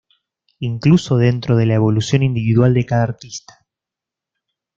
Incluso 0.57 1.15
dentro 1.17 1.55
de 1.57 1.67
la 1.67 1.75
evolución 1.75 2.23
individual 2.23 2.73
de 2.73 2.87
cada 2.87 3.03
artista. 3.03 3.67